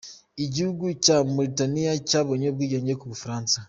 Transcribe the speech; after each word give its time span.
Igihugu 0.45 0.85
cya 1.03 1.17
Mauritania 1.33 1.91
cyabonye 2.09 2.45
ubwigenge 2.49 2.93
ku 2.99 3.05
bufaransa. 3.11 3.55